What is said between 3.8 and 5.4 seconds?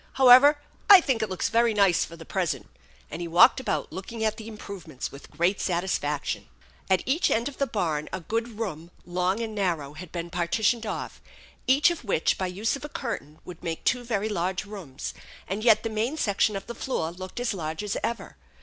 looking at the improvements with